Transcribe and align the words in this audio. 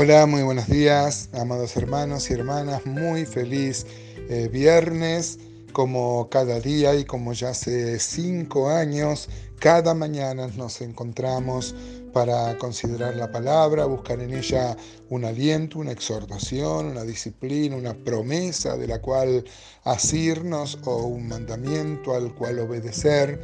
Hola, 0.00 0.26
muy 0.26 0.44
buenos 0.44 0.68
días, 0.68 1.28
amados 1.32 1.76
hermanos 1.76 2.30
y 2.30 2.34
hermanas, 2.34 2.86
muy 2.86 3.26
feliz 3.26 3.84
eh, 4.28 4.48
viernes, 4.48 5.40
como 5.72 6.28
cada 6.30 6.60
día 6.60 6.94
y 6.94 7.04
como 7.04 7.32
ya 7.32 7.48
hace 7.48 7.98
cinco 7.98 8.68
años, 8.68 9.28
cada 9.58 9.94
mañana 9.94 10.46
nos 10.56 10.82
encontramos 10.82 11.74
para 12.12 12.56
considerar 12.58 13.16
la 13.16 13.32
palabra, 13.32 13.86
buscar 13.86 14.20
en 14.20 14.34
ella 14.34 14.76
un 15.10 15.24
aliento, 15.24 15.80
una 15.80 15.90
exhortación, 15.90 16.86
una 16.86 17.02
disciplina, 17.02 17.74
una 17.74 17.94
promesa 17.94 18.76
de 18.76 18.86
la 18.86 19.00
cual 19.00 19.44
asirnos 19.82 20.78
o 20.84 21.06
un 21.06 21.26
mandamiento 21.26 22.14
al 22.14 22.34
cual 22.36 22.60
obedecer. 22.60 23.40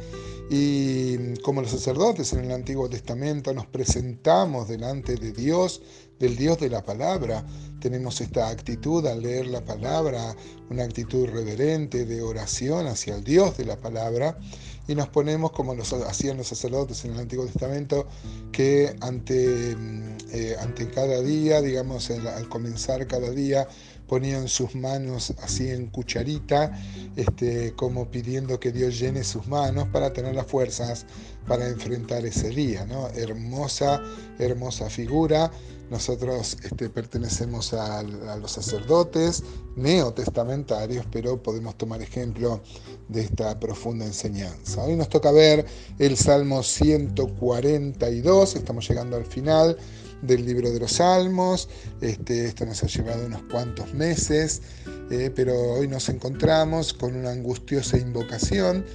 Y 0.49 1.37
como 1.39 1.61
los 1.61 1.71
sacerdotes 1.71 2.33
en 2.33 2.45
el 2.45 2.51
Antiguo 2.51 2.87
Testamento 2.87 3.53
nos 3.53 3.65
presentamos 3.65 4.67
delante 4.67 5.15
de 5.15 5.31
Dios, 5.31 5.81
del 6.19 6.35
Dios 6.35 6.59
de 6.59 6.69
la 6.69 6.83
palabra, 6.83 7.45
tenemos 7.79 8.19
esta 8.21 8.49
actitud 8.49 9.05
al 9.05 9.21
leer 9.21 9.47
la 9.47 9.63
palabra, 9.63 10.35
una 10.69 10.83
actitud 10.83 11.27
reverente 11.27 12.05
de 12.05 12.21
oración 12.21 12.87
hacia 12.87 13.15
el 13.15 13.23
Dios 13.23 13.57
de 13.57 13.65
la 13.65 13.77
palabra, 13.77 14.37
y 14.87 14.95
nos 14.95 15.09
ponemos 15.09 15.51
como 15.51 15.73
los 15.73 15.93
hacían 15.93 16.37
los 16.37 16.47
sacerdotes 16.47 17.05
en 17.05 17.13
el 17.13 17.19
Antiguo 17.19 17.45
Testamento, 17.45 18.07
que 18.51 18.95
ante, 19.01 19.75
mm, 19.75 20.17
eh, 20.31 20.55
ante 20.59 20.89
cada 20.89 21.21
día, 21.21 21.61
digamos, 21.61 22.09
al 22.09 22.47
comenzar 22.49 23.05
cada 23.07 23.31
día, 23.31 23.67
ponían 24.07 24.47
sus 24.47 24.75
manos 24.75 25.33
así 25.41 25.69
en 25.69 25.87
cucharita, 25.87 26.71
este, 27.15 27.73
como 27.75 28.09
pidiendo 28.09 28.59
que 28.59 28.71
Dios 28.71 28.99
llene 28.99 29.23
sus 29.23 29.47
manos 29.47 29.87
para 29.91 30.13
tener 30.13 30.35
las 30.35 30.45
fuerzas 30.45 31.05
para 31.47 31.67
enfrentar 31.67 32.25
ese 32.25 32.49
día. 32.49 32.85
¿no? 32.85 33.07
Hermosa, 33.09 34.01
hermosa 34.39 34.89
figura. 34.89 35.51
Nosotros 35.89 36.57
este, 36.63 36.89
pertenecemos 36.89 37.73
a, 37.73 38.01
los 38.01 38.51
sacerdotes 38.51 39.43
neotestamentarios, 39.75 41.05
pero 41.11 41.41
podemos 41.41 41.77
tomar 41.77 42.01
ejemplo 42.01 42.61
de 43.07 43.21
esta 43.21 43.59
profunda 43.59 44.05
enseñanza. 44.05 44.83
Hoy 44.83 44.95
nos 44.95 45.09
toca 45.09 45.31
ver 45.31 45.65
el 45.99 46.17
Salmo 46.17 46.63
142, 46.63 48.55
estamos 48.55 48.89
llegando 48.89 49.15
al 49.15 49.25
final 49.25 49.77
del 50.23 50.45
libro 50.45 50.71
de 50.71 50.79
los 50.79 50.93
Salmos. 50.93 51.69
Este, 52.01 52.45
esto 52.45 52.65
nos 52.65 52.83
ha 52.83 52.87
llevado 52.87 53.25
unos 53.25 53.43
cuantos 53.51 53.93
meses, 53.93 54.63
eh, 55.11 55.31
pero 55.35 55.53
hoy 55.73 55.87
nos 55.87 56.09
encontramos 56.09 56.93
con 56.93 57.15
una 57.15 57.31
angustiosa 57.31 57.97
invocación. 57.97 58.85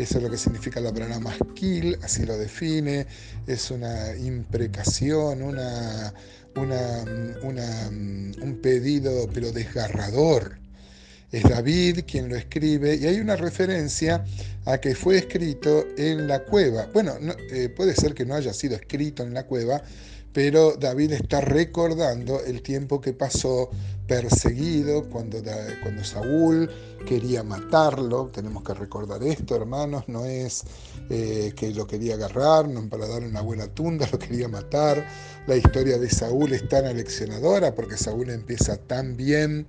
Eso 0.00 0.16
es 0.16 0.24
lo 0.24 0.30
que 0.30 0.38
significa 0.38 0.80
la 0.80 0.94
palabra 0.94 1.20
masquil, 1.20 1.98
así 2.02 2.24
lo 2.24 2.38
define. 2.38 3.06
Es 3.46 3.70
una 3.70 4.16
imprecación, 4.16 5.42
una, 5.42 6.14
una, 6.56 7.04
un 7.90 8.58
pedido, 8.62 9.28
pero 9.30 9.52
desgarrador. 9.52 10.56
Es 11.30 11.42
David 11.42 12.04
quien 12.06 12.30
lo 12.30 12.36
escribe 12.36 12.94
y 12.94 13.08
hay 13.08 13.20
una 13.20 13.36
referencia 13.36 14.24
a 14.64 14.78
que 14.78 14.94
fue 14.94 15.18
escrito 15.18 15.84
en 15.98 16.26
la 16.26 16.44
cueva. 16.44 16.88
Bueno, 16.94 17.18
eh, 17.52 17.68
puede 17.68 17.94
ser 17.94 18.14
que 18.14 18.24
no 18.24 18.34
haya 18.34 18.54
sido 18.54 18.76
escrito 18.76 19.22
en 19.22 19.34
la 19.34 19.44
cueva, 19.44 19.82
pero 20.32 20.76
David 20.76 21.12
está 21.12 21.40
recordando 21.40 22.40
el 22.44 22.62
tiempo 22.62 23.00
que 23.00 23.12
pasó 23.12 23.70
perseguido 24.06 25.08
cuando, 25.08 25.38
cuando 25.82 26.04
Saúl 26.04 26.68
quería 27.06 27.42
matarlo. 27.42 28.28
Tenemos 28.32 28.62
que 28.64 28.74
recordar 28.74 29.22
esto, 29.22 29.54
hermanos, 29.54 30.04
no 30.08 30.24
es 30.24 30.64
eh, 31.08 31.52
que 31.54 31.70
lo 31.72 31.86
quería 31.86 32.14
agarrar, 32.14 32.68
no 32.68 32.88
para 32.88 33.06
darle 33.06 33.28
una 33.28 33.40
buena 33.40 33.68
tunda, 33.68 34.08
lo 34.12 34.18
quería 34.18 34.48
matar. 34.48 35.06
La 35.46 35.56
historia 35.56 35.98
de 35.98 36.10
Saúl 36.10 36.52
es 36.52 36.68
tan 36.68 36.86
aleccionadora 36.86 37.74
porque 37.74 37.96
Saúl 37.96 38.30
empieza 38.30 38.76
tan 38.76 39.16
bien 39.16 39.66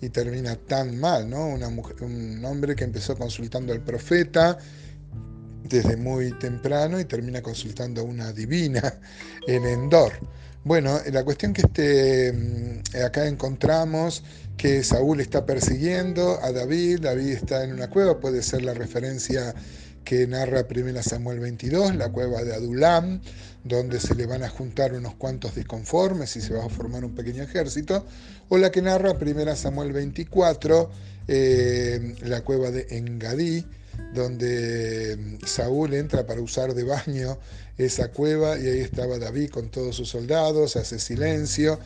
y 0.00 0.08
termina 0.08 0.56
tan 0.56 0.98
mal, 0.98 1.28
¿no? 1.28 1.46
Un 1.48 2.44
hombre 2.44 2.74
que 2.74 2.84
empezó 2.84 3.16
consultando 3.16 3.72
al 3.72 3.82
profeta 3.82 4.58
desde 5.64 5.96
muy 5.96 6.32
temprano 6.38 6.98
y 7.00 7.04
termina 7.04 7.42
consultando 7.42 8.02
a 8.02 8.04
una 8.04 8.32
divina 8.32 9.00
en 9.46 9.64
Endor. 9.64 10.12
Bueno, 10.64 11.00
la 11.10 11.24
cuestión 11.24 11.52
que 11.52 11.62
este, 11.62 12.32
mm, 12.32 13.04
acá 13.04 13.26
encontramos 13.26 14.22
que 14.56 14.84
Saúl 14.84 15.20
está 15.20 15.44
persiguiendo 15.44 16.38
a 16.40 16.52
David, 16.52 17.00
David 17.00 17.30
está 17.30 17.64
en 17.64 17.72
una 17.72 17.90
cueva, 17.90 18.20
puede 18.20 18.42
ser 18.42 18.62
la 18.62 18.74
referencia 18.74 19.54
que 20.04 20.26
narra 20.26 20.66
1 20.68 21.02
Samuel 21.02 21.40
22, 21.40 21.96
la 21.96 22.10
cueva 22.10 22.44
de 22.44 22.54
Adulam, 22.54 23.20
donde 23.64 24.00
se 24.00 24.14
le 24.14 24.26
van 24.26 24.42
a 24.42 24.48
juntar 24.48 24.92
unos 24.94 25.14
cuantos 25.14 25.54
disconformes 25.54 26.36
y 26.36 26.40
se 26.40 26.54
va 26.54 26.64
a 26.64 26.68
formar 26.68 27.04
un 27.04 27.14
pequeño 27.14 27.42
ejército, 27.42 28.04
o 28.48 28.58
la 28.58 28.70
que 28.70 28.82
narra 28.82 29.16
1 29.20 29.56
Samuel 29.56 29.92
24, 29.92 30.90
eh, 31.28 32.14
la 32.22 32.42
cueva 32.42 32.70
de 32.70 32.86
Engadí, 32.90 33.64
donde 34.14 35.16
mm, 35.16 35.46
Saúl 35.46 35.94
entra 35.94 36.26
para 36.26 36.40
usar 36.40 36.74
de 36.74 36.84
baño 36.84 37.38
esa 37.78 38.08
cueva 38.08 38.58
y 38.58 38.66
ahí 38.66 38.80
estaba 38.80 39.18
David 39.18 39.50
con 39.50 39.70
todos 39.70 39.96
sus 39.96 40.08
soldados, 40.08 40.76
hace 40.76 40.98
silencio. 40.98 41.78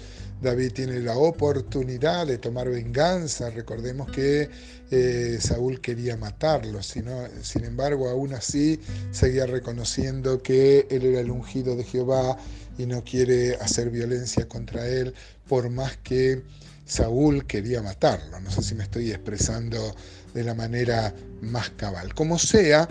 David 0.43 0.73
tiene 0.73 1.01
la 1.01 1.17
oportunidad 1.17 2.27
de 2.27 2.39
tomar 2.39 2.69
venganza. 2.69 3.51
Recordemos 3.51 4.11
que 4.11 4.51
eh, 4.91 5.39
Saúl 5.41 5.81
quería 5.81 6.17
matarlo, 6.17 6.83
sino, 6.83 7.27
sin 7.43 7.65
embargo, 7.65 8.09
aún 8.09 8.35
así 8.35 8.79
seguía 9.13 9.47
reconociendo 9.47 10.43
que 10.43 10.87
él 10.91 11.07
era 11.07 11.21
el 11.21 11.31
ungido 11.31 11.75
de 11.75 11.85
Jehová 11.85 12.37
y 12.77 12.87
no 12.87 13.03
quiere 13.03 13.57
hacer 13.57 13.91
violencia 13.91 14.47
contra 14.47 14.87
él, 14.87 15.15
por 15.49 15.71
más 15.71 15.97
que 15.99 16.43
Saúl 16.85 17.47
quería 17.47 17.83
matarlo. 17.83 18.39
No 18.41 18.51
sé 18.51 18.63
si 18.63 18.75
me 18.75 18.85
estoy 18.85 19.11
expresando 19.11 19.95
de 20.37 20.45
la 20.45 20.55
manera 20.55 21.15
más 21.41 21.71
cabal. 21.71 22.15
Como 22.15 22.39
sea, 22.39 22.87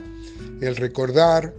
el 0.61 0.75
recordar 0.75 1.53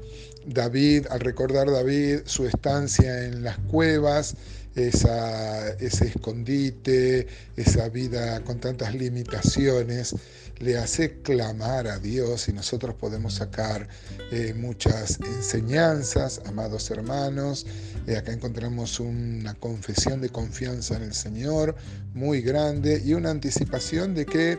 David, 0.45 1.07
al 1.11 1.21
recordar 1.21 1.71
David 1.71 2.23
su 2.25 2.45
estancia 2.45 3.25
en 3.25 3.45
las 3.45 3.57
cuevas, 3.71 4.35
esa, 4.77 5.71
ese 5.71 6.09
escondite, 6.09 7.27
esa 7.57 7.89
vida 7.89 8.45
con 8.45 8.61
tantas 8.61 8.95
limitaciones, 8.95 10.15
le 10.59 10.79
hace 10.79 11.21
clamar 11.21 11.87
a 11.87 11.99
Dios 11.99 12.49
y 12.49 12.53
nosotros 12.53 12.95
podemos 12.95 13.35
sacar 13.35 13.89
eh, 14.31 14.55
muchas 14.55 15.19
enseñanzas, 15.21 16.41
amados 16.47 16.91
hermanos. 16.91 17.67
Eh, 18.07 18.17
acá 18.17 18.33
encontramos 18.33 19.01
una 19.01 19.55
confesión 19.55 20.21
de 20.21 20.29
confianza 20.29 20.97
en 20.97 21.03
el 21.03 21.15
Señor 21.15 21.75
muy 22.15 22.41
grande 22.41 23.03
y 23.05 23.15
una 23.15 23.31
anticipación 23.31 24.15
de 24.15 24.25
que 24.27 24.59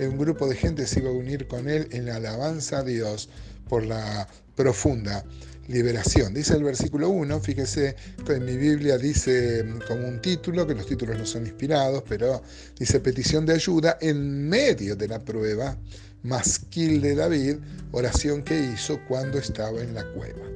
un 0.00 0.18
grupo 0.18 0.46
de 0.48 0.56
gente 0.56 0.86
se 0.86 1.00
iba 1.00 1.10
a 1.10 1.12
unir 1.12 1.46
con 1.46 1.68
Él 1.68 1.88
en 1.92 2.06
la 2.06 2.16
alabanza 2.16 2.78
a 2.78 2.84
Dios 2.84 3.28
por 3.68 3.84
la 3.84 4.28
profunda 4.54 5.24
liberación. 5.68 6.34
Dice 6.34 6.54
el 6.54 6.64
versículo 6.64 7.10
1, 7.10 7.40
fíjese 7.40 7.94
en 8.26 8.44
mi 8.44 8.56
Biblia 8.56 8.98
dice 8.98 9.62
mm, 9.62 9.80
como 9.86 10.08
un 10.08 10.20
título, 10.20 10.66
que 10.66 10.74
los 10.74 10.86
títulos 10.86 11.18
no 11.18 11.26
son 11.26 11.46
inspirados, 11.46 12.02
pero 12.08 12.42
dice 12.78 13.00
petición 13.00 13.46
de 13.46 13.54
ayuda 13.54 13.98
en 14.00 14.48
medio 14.48 14.96
de 14.96 15.08
la 15.08 15.20
prueba, 15.20 15.76
masquil 16.22 17.00
de 17.00 17.14
David, 17.14 17.56
oración 17.92 18.42
que 18.42 18.58
hizo 18.58 18.98
cuando 19.06 19.38
estaba 19.38 19.80
en 19.80 19.94
la 19.94 20.04
cueva. 20.12 20.46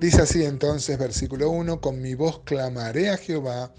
Dice 0.00 0.22
así 0.22 0.44
entonces, 0.44 0.98
versículo 0.98 1.50
1, 1.50 1.80
con 1.80 2.00
mi 2.00 2.14
voz 2.14 2.40
clamaré 2.44 3.10
a 3.10 3.16
Jehová, 3.16 3.72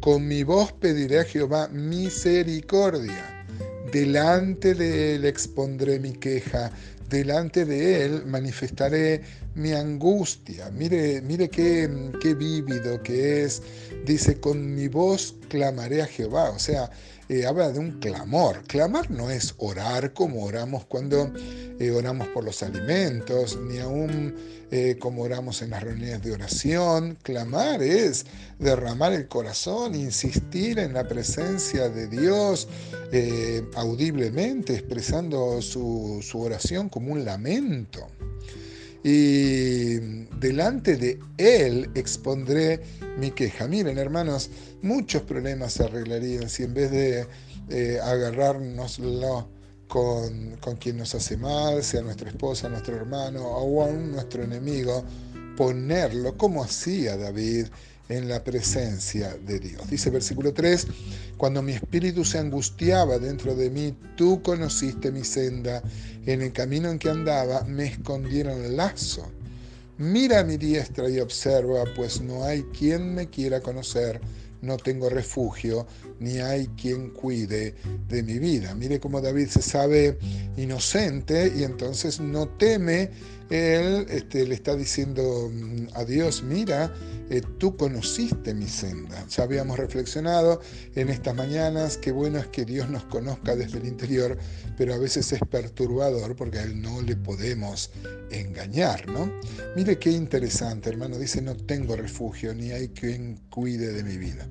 con 0.00 0.26
mi 0.28 0.42
voz 0.42 0.72
pediré 0.72 1.20
a 1.20 1.24
Jehová 1.24 1.68
misericordia. 1.68 3.46
Delante 3.90 4.74
de 4.74 5.14
él 5.14 5.24
expondré 5.24 5.98
mi 5.98 6.12
queja, 6.12 6.72
delante 7.12 7.66
de 7.66 8.04
él 8.04 8.24
manifestaré 8.24 9.20
mi 9.54 9.72
angustia. 9.72 10.70
Mire, 10.70 11.20
mire 11.20 11.50
qué, 11.50 12.10
qué 12.20 12.34
vívido 12.34 13.02
que 13.02 13.44
es. 13.44 13.62
Dice, 14.06 14.40
con 14.40 14.74
mi 14.74 14.88
voz 14.88 15.34
clamaré 15.48 16.00
a 16.00 16.06
Jehová. 16.06 16.50
O 16.50 16.58
sea, 16.58 16.90
eh, 17.32 17.46
habla 17.46 17.72
de 17.72 17.78
un 17.78 17.92
clamor. 17.92 18.62
Clamar 18.66 19.10
no 19.10 19.30
es 19.30 19.54
orar 19.56 20.12
como 20.12 20.44
oramos 20.44 20.84
cuando 20.84 21.32
eh, 21.80 21.90
oramos 21.90 22.28
por 22.28 22.44
los 22.44 22.62
alimentos, 22.62 23.58
ni 23.58 23.78
aún 23.78 24.34
eh, 24.70 24.98
como 24.98 25.22
oramos 25.22 25.62
en 25.62 25.70
las 25.70 25.82
reuniones 25.82 26.22
de 26.22 26.32
oración. 26.32 27.16
Clamar 27.22 27.82
es 27.82 28.26
derramar 28.58 29.14
el 29.14 29.28
corazón, 29.28 29.94
insistir 29.94 30.78
en 30.78 30.92
la 30.92 31.08
presencia 31.08 31.88
de 31.88 32.06
Dios 32.06 32.68
audiblemente, 33.76 34.74
expresando 34.74 35.62
su, 35.62 36.20
su 36.22 36.38
oración 36.38 36.90
como 36.90 37.12
un 37.12 37.24
lamento 37.24 38.08
y 39.04 39.98
delante 40.38 40.96
de 40.96 41.18
Él 41.38 41.90
expondré 41.94 42.80
mi 43.18 43.30
queja. 43.30 43.66
Miren, 43.66 43.98
hermanos, 43.98 44.50
muchos 44.82 45.22
problemas 45.22 45.74
se 45.74 45.84
arreglarían 45.84 46.48
si 46.48 46.64
en 46.64 46.74
vez 46.74 46.90
de 46.90 47.26
eh, 47.68 47.98
agarrárnoslo 48.02 49.48
con, 49.88 50.56
con 50.60 50.76
quien 50.76 50.98
nos 50.98 51.14
hace 51.14 51.36
mal, 51.36 51.82
sea 51.82 52.02
nuestra 52.02 52.30
esposa, 52.30 52.68
nuestro 52.68 52.96
hermano 52.96 53.42
o 53.42 53.82
aún 53.82 54.12
nuestro 54.12 54.44
enemigo, 54.44 55.04
ponerlo 55.56 56.36
como 56.36 56.62
hacía 56.64 57.16
David 57.16 57.66
en 58.12 58.28
la 58.28 58.44
presencia 58.44 59.36
de 59.46 59.58
Dios. 59.58 59.88
Dice 59.88 60.10
versículo 60.10 60.52
3, 60.52 60.86
cuando 61.36 61.62
mi 61.62 61.72
espíritu 61.72 62.24
se 62.24 62.38
angustiaba 62.38 63.18
dentro 63.18 63.54
de 63.54 63.70
mí, 63.70 63.94
tú 64.16 64.42
conociste 64.42 65.10
mi 65.10 65.24
senda, 65.24 65.82
en 66.26 66.42
el 66.42 66.52
camino 66.52 66.90
en 66.90 66.98
que 66.98 67.10
andaba 67.10 67.64
me 67.64 67.86
escondieron 67.86 68.64
el 68.64 68.76
lazo. 68.76 69.26
Mira 69.98 70.44
mi 70.44 70.56
diestra 70.56 71.08
y 71.08 71.20
observa, 71.20 71.84
pues 71.96 72.20
no 72.20 72.44
hay 72.44 72.62
quien 72.72 73.14
me 73.14 73.28
quiera 73.28 73.60
conocer 73.60 74.20
no 74.62 74.76
tengo 74.76 75.10
refugio, 75.10 75.86
ni 76.20 76.38
hay 76.38 76.68
quien 76.80 77.10
cuide 77.10 77.74
de 78.08 78.22
mi 78.22 78.38
vida. 78.38 78.74
Mire 78.74 79.00
cómo 79.00 79.20
David 79.20 79.48
se 79.48 79.60
sabe 79.60 80.18
inocente 80.56 81.52
y 81.54 81.64
entonces 81.64 82.20
no 82.20 82.48
teme. 82.48 83.10
Él 83.52 84.06
este, 84.08 84.46
le 84.46 84.54
está 84.54 84.74
diciendo 84.74 85.50
mm, 85.52 85.88
a 85.92 86.06
Dios, 86.06 86.42
mira, 86.42 86.90
eh, 87.28 87.42
tú 87.58 87.76
conociste 87.76 88.54
mi 88.54 88.66
senda. 88.66 89.26
Ya 89.28 89.42
habíamos 89.42 89.78
reflexionado 89.78 90.62
en 90.94 91.10
estas 91.10 91.34
mañanas, 91.34 91.98
qué 91.98 92.12
bueno 92.12 92.38
es 92.38 92.46
que 92.46 92.64
Dios 92.64 92.88
nos 92.88 93.04
conozca 93.04 93.54
desde 93.54 93.76
el 93.76 93.86
interior, 93.86 94.38
pero 94.78 94.94
a 94.94 94.98
veces 94.98 95.30
es 95.34 95.40
perturbador 95.50 96.34
porque 96.34 96.60
a 96.60 96.62
Él 96.62 96.80
no 96.80 97.02
le 97.02 97.14
podemos 97.14 97.90
engañar, 98.30 99.06
¿no? 99.08 99.30
Mire 99.76 99.98
qué 99.98 100.10
interesante, 100.10 100.88
hermano, 100.88 101.18
dice, 101.18 101.42
no 101.42 101.54
tengo 101.54 101.94
refugio, 101.94 102.54
ni 102.54 102.70
hay 102.70 102.88
quien 102.88 103.36
cuide 103.50 103.92
de 103.92 104.02
mi 104.02 104.16
vida. 104.16 104.48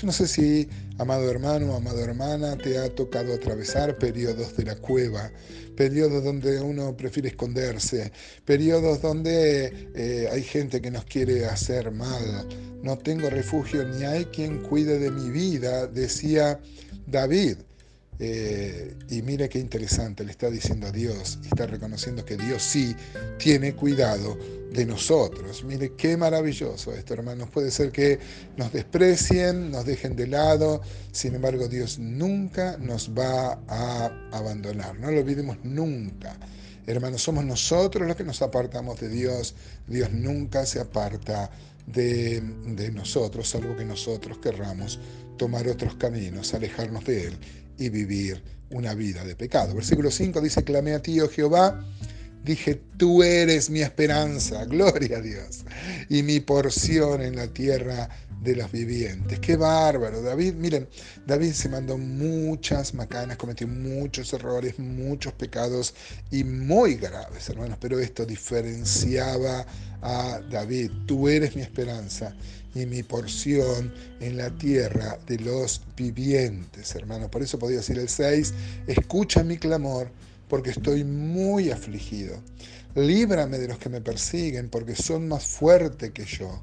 Yo 0.00 0.06
no 0.06 0.12
sé 0.12 0.26
si, 0.26 0.66
amado 0.96 1.30
hermano, 1.30 1.76
amado 1.76 2.02
hermana, 2.02 2.56
te 2.56 2.78
ha 2.78 2.88
tocado 2.94 3.34
atravesar 3.34 3.98
periodos 3.98 4.56
de 4.56 4.64
la 4.64 4.74
cueva, 4.76 5.30
periodos 5.76 6.24
donde 6.24 6.58
uno 6.60 6.96
prefiere 6.96 7.28
esconderse, 7.28 8.10
periodos 8.44 9.02
donde 9.02 9.90
eh, 9.94 10.28
hay 10.30 10.42
gente 10.42 10.80
que 10.80 10.90
nos 10.90 11.04
quiere 11.04 11.46
hacer 11.46 11.90
mal. 11.90 12.46
No 12.82 12.96
tengo 12.98 13.28
refugio 13.30 13.86
ni 13.86 14.04
hay 14.04 14.24
quien 14.26 14.62
cuide 14.62 14.98
de 14.98 15.10
mi 15.10 15.30
vida, 15.30 15.86
decía 15.86 16.60
David. 17.06 17.58
Eh, 18.22 18.94
y 19.08 19.22
mire 19.22 19.48
qué 19.48 19.58
interesante, 19.58 20.24
le 20.24 20.30
está 20.30 20.50
diciendo 20.50 20.86
a 20.86 20.92
Dios, 20.92 21.38
está 21.42 21.66
reconociendo 21.66 22.22
que 22.22 22.36
Dios 22.36 22.62
sí 22.62 22.94
tiene 23.38 23.74
cuidado 23.74 24.36
de 24.70 24.84
nosotros. 24.84 25.64
Mire 25.64 25.94
qué 25.96 26.18
maravilloso 26.18 26.92
esto, 26.92 27.14
hermanos. 27.14 27.48
Puede 27.48 27.70
ser 27.70 27.90
que 27.90 28.18
nos 28.58 28.74
desprecien, 28.74 29.70
nos 29.70 29.86
dejen 29.86 30.16
de 30.16 30.26
lado, 30.26 30.82
sin 31.12 31.34
embargo 31.34 31.66
Dios 31.66 31.98
nunca 31.98 32.76
nos 32.76 33.10
va 33.10 33.58
a 33.68 34.28
abandonar. 34.32 34.98
No 34.98 35.10
lo 35.10 35.20
olvidemos 35.20 35.56
nunca. 35.64 36.38
Hermanos, 36.86 37.22
somos 37.22 37.44
nosotros 37.44 38.06
los 38.06 38.16
que 38.16 38.24
nos 38.24 38.42
apartamos 38.42 39.00
de 39.00 39.08
Dios. 39.08 39.54
Dios 39.86 40.10
nunca 40.12 40.66
se 40.66 40.80
aparta 40.80 41.50
de, 41.86 42.42
nosotros, 42.92 43.48
salvo 43.48 43.76
que 43.76 43.84
nosotros 43.84 44.38
querramos 44.38 44.98
tomar 45.36 45.68
otros 45.68 45.94
caminos, 45.96 46.54
alejarnos 46.54 47.04
de 47.04 47.28
Él 47.28 47.38
y 47.78 47.88
vivir 47.88 48.42
una 48.70 48.94
vida 48.94 49.24
de 49.24 49.34
pecado. 49.34 49.74
Versículo 49.74 50.10
5 50.10 50.40
dice, 50.40 50.64
clamé 50.64 50.94
a 50.94 51.02
ti, 51.02 51.20
oh 51.20 51.28
Jehová, 51.28 51.84
dije, 52.44 52.80
tú 52.96 53.22
eres 53.22 53.70
mi 53.70 53.80
esperanza, 53.80 54.64
gloria 54.66 55.18
a 55.18 55.20
Dios, 55.20 55.64
y 56.08 56.22
mi 56.22 56.40
porción 56.40 57.22
en 57.22 57.36
la 57.36 57.46
tierra 57.48 58.08
de 58.42 58.56
los 58.56 58.72
vivientes. 58.72 59.38
Qué 59.40 59.56
bárbaro, 59.56 60.22
David, 60.22 60.54
miren, 60.54 60.88
David 61.26 61.52
se 61.52 61.68
mandó 61.68 61.98
muchas 61.98 62.94
macanas, 62.94 63.36
cometió 63.36 63.68
muchos 63.68 64.32
errores, 64.32 64.78
muchos 64.78 65.32
pecados 65.34 65.94
y 66.30 66.44
muy 66.44 66.94
graves, 66.94 67.48
hermanos, 67.50 67.76
pero 67.80 67.98
esto 67.98 68.24
diferenciaba 68.24 69.66
a 70.00 70.40
David, 70.50 70.90
tú 71.06 71.28
eres 71.28 71.54
mi 71.54 71.62
esperanza 71.62 72.34
y 72.74 72.86
mi 72.86 73.02
porción 73.02 73.92
en 74.20 74.36
la 74.36 74.50
tierra 74.50 75.18
de 75.26 75.38
los 75.38 75.82
vivientes, 75.96 76.94
hermano. 76.94 77.30
Por 77.30 77.42
eso 77.42 77.58
podía 77.58 77.78
decir 77.78 77.98
el 77.98 78.08
6, 78.08 78.54
escucha 78.86 79.42
mi 79.42 79.58
clamor, 79.58 80.10
porque 80.50 80.70
estoy 80.70 81.04
muy 81.04 81.70
afligido. 81.70 82.42
Líbrame 82.96 83.58
de 83.58 83.68
los 83.68 83.78
que 83.78 83.88
me 83.88 84.00
persiguen, 84.02 84.68
porque 84.68 84.96
son 84.96 85.28
más 85.28 85.46
fuertes 85.46 86.10
que 86.10 86.24
yo. 86.26 86.62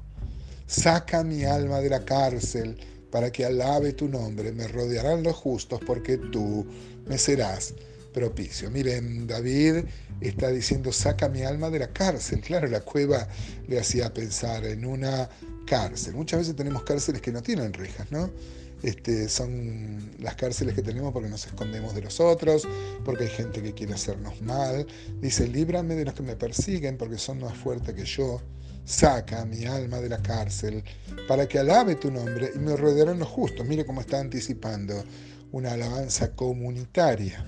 Saca 0.66 1.24
mi 1.24 1.44
alma 1.44 1.80
de 1.80 1.88
la 1.88 2.04
cárcel, 2.04 2.76
para 3.10 3.32
que 3.32 3.46
alabe 3.46 3.94
tu 3.94 4.06
nombre. 4.06 4.52
Me 4.52 4.68
rodearán 4.68 5.22
los 5.22 5.34
justos, 5.34 5.80
porque 5.86 6.18
tú 6.18 6.66
me 7.06 7.16
serás 7.16 7.74
propicio. 8.12 8.70
Miren, 8.70 9.26
David 9.26 9.84
está 10.20 10.50
diciendo, 10.50 10.92
saca 10.92 11.30
mi 11.30 11.42
alma 11.42 11.70
de 11.70 11.78
la 11.78 11.88
cárcel. 11.88 12.40
Claro, 12.40 12.68
la 12.68 12.82
cueva 12.82 13.26
le 13.66 13.80
hacía 13.80 14.12
pensar 14.12 14.66
en 14.66 14.84
una 14.84 15.30
cárcel. 15.68 16.14
Muchas 16.14 16.40
veces 16.40 16.56
tenemos 16.56 16.82
cárceles 16.82 17.20
que 17.20 17.30
no 17.30 17.42
tienen 17.42 17.72
rejas, 17.72 18.10
¿no? 18.10 18.30
Este, 18.82 19.28
son 19.28 20.12
las 20.20 20.36
cárceles 20.36 20.74
que 20.74 20.82
tenemos 20.82 21.12
porque 21.12 21.28
nos 21.28 21.44
escondemos 21.46 21.94
de 21.94 22.02
los 22.02 22.20
otros, 22.20 22.66
porque 23.04 23.24
hay 23.24 23.30
gente 23.30 23.62
que 23.62 23.74
quiere 23.74 23.94
hacernos 23.94 24.40
mal. 24.40 24.86
Dice, 25.20 25.48
líbrame 25.48 25.94
de 25.94 26.04
los 26.04 26.14
que 26.14 26.22
me 26.22 26.36
persiguen 26.36 26.96
porque 26.96 27.18
son 27.18 27.40
más 27.40 27.56
fuertes 27.56 27.94
que 27.94 28.04
yo. 28.04 28.40
Saca 28.84 29.44
mi 29.44 29.66
alma 29.66 29.98
de 30.00 30.08
la 30.08 30.22
cárcel 30.22 30.82
para 31.26 31.46
que 31.46 31.58
alabe 31.58 31.96
tu 31.96 32.10
nombre 32.10 32.52
y 32.54 32.58
me 32.58 32.74
rodearán 32.74 33.18
los 33.18 33.28
justos. 33.28 33.66
Mire 33.66 33.84
cómo 33.84 34.00
está 34.00 34.18
anticipando 34.18 35.04
una 35.52 35.72
alabanza 35.72 36.34
comunitaria. 36.34 37.44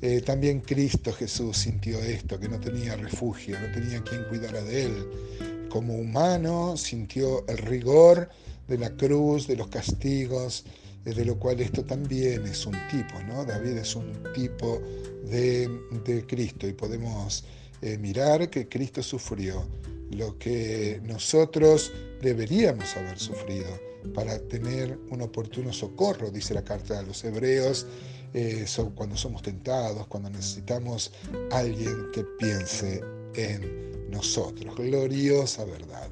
Eh, 0.00 0.22
también 0.22 0.60
Cristo 0.60 1.12
Jesús 1.12 1.58
sintió 1.58 1.98
esto, 1.98 2.38
que 2.38 2.48
no 2.48 2.58
tenía 2.60 2.96
refugio, 2.96 3.58
no 3.60 3.72
tenía 3.72 4.02
quien 4.02 4.24
cuidara 4.24 4.62
de 4.62 4.84
él 4.84 5.53
como 5.74 5.94
humano 5.94 6.76
sintió 6.76 7.44
el 7.48 7.58
rigor 7.58 8.28
de 8.68 8.78
la 8.78 8.90
cruz, 8.90 9.48
de 9.48 9.56
los 9.56 9.66
castigos, 9.66 10.64
de 11.04 11.24
lo 11.24 11.36
cual 11.36 11.60
esto 11.60 11.84
también 11.84 12.46
es 12.46 12.64
un 12.64 12.76
tipo, 12.88 13.20
¿no? 13.26 13.44
David 13.44 13.78
es 13.78 13.96
un 13.96 14.22
tipo 14.32 14.80
de, 15.24 16.24
Cristo 16.28 16.68
y 16.68 16.74
podemos 16.74 17.42
eh, 17.82 17.98
mirar 17.98 18.48
que 18.50 18.68
Cristo 18.68 19.02
sufrió 19.02 19.66
lo 20.12 20.38
que 20.38 21.00
nosotros 21.02 21.90
deberíamos 22.22 22.96
haber 22.96 23.18
sufrido 23.18 23.66
para 24.14 24.38
tener 24.38 24.96
un 25.10 25.22
oportuno 25.22 25.72
socorro, 25.72 26.30
dice 26.30 26.54
la 26.54 26.62
carta 26.62 27.00
de 27.00 27.08
los 27.08 27.24
hebreos, 27.24 27.84
eh, 28.32 28.64
cuando 28.94 29.16
somos 29.16 29.42
tentados, 29.42 30.06
cuando 30.06 30.30
necesitamos 30.30 31.10
alguien 31.50 32.12
que 32.12 32.22
piense 32.38 33.02
en 33.34 34.10
nosotros. 34.10 34.76
Gloriosa 34.76 35.64
verdad 35.64 36.08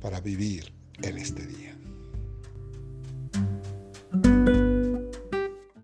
para 0.00 0.20
vivir 0.20 0.72
en 1.02 1.18
este 1.18 1.46
día. 1.46 1.76